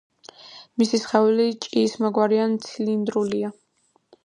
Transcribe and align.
მათი 0.81 0.99
სხეული 1.03 1.45
ჭიისმაგვარი 1.67 2.41
ან 2.47 2.57
ცილინდრულია. 2.67 3.53